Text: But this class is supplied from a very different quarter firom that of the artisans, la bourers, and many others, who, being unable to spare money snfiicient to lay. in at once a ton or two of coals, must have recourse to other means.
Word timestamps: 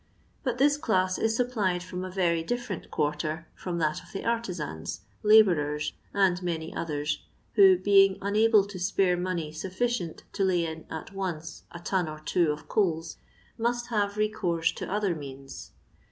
But 0.43 0.57
this 0.57 0.77
class 0.77 1.19
is 1.19 1.35
supplied 1.35 1.83
from 1.83 2.03
a 2.03 2.09
very 2.09 2.41
different 2.41 2.89
quarter 2.89 3.47
firom 3.55 3.77
that 3.77 4.01
of 4.01 4.11
the 4.11 4.25
artisans, 4.25 5.01
la 5.21 5.43
bourers, 5.43 5.91
and 6.11 6.41
many 6.41 6.73
others, 6.73 7.21
who, 7.53 7.77
being 7.77 8.17
unable 8.19 8.65
to 8.65 8.79
spare 8.79 9.15
money 9.15 9.51
snfiicient 9.51 10.23
to 10.33 10.43
lay. 10.43 10.65
in 10.65 10.87
at 10.89 11.13
once 11.13 11.65
a 11.71 11.79
ton 11.79 12.09
or 12.09 12.17
two 12.19 12.51
of 12.51 12.67
coals, 12.67 13.17
must 13.59 13.89
have 13.89 14.17
recourse 14.17 14.71
to 14.71 14.91
other 14.91 15.13
means. 15.13 15.69